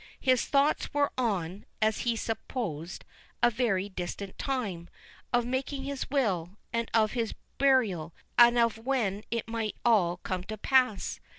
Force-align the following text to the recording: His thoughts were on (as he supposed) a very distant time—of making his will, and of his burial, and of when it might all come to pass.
His 0.19 0.45
thoughts 0.45 0.91
were 0.95 1.11
on 1.15 1.63
(as 1.79 1.99
he 1.99 2.15
supposed) 2.15 3.05
a 3.43 3.51
very 3.51 3.87
distant 3.87 4.35
time—of 4.39 5.45
making 5.45 5.83
his 5.83 6.09
will, 6.09 6.57
and 6.73 6.89
of 6.91 7.11
his 7.11 7.35
burial, 7.59 8.11
and 8.35 8.57
of 8.57 8.79
when 8.79 9.23
it 9.29 9.47
might 9.47 9.75
all 9.85 10.17
come 10.17 10.43
to 10.45 10.57
pass. 10.57 11.19